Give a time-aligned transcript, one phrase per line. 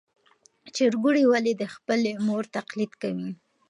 [0.75, 3.29] چرګوړي ولې د خپلې مور تقلید کوي؟